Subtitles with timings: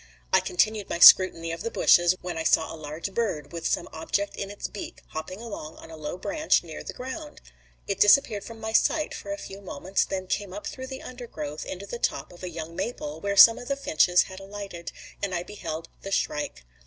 [0.33, 3.87] I continued my scrutiny of the bushes, when I saw a large bird, with some
[3.93, 7.39] object in its beak, hopping along on a low branch near the ground.
[7.87, 11.67] It disappeared from my sight for a few moments, then came up through the undergrowth
[11.67, 14.91] into the top of a young maple where some of the finches had alighted,
[15.21, 16.63] and I beheld the shrike.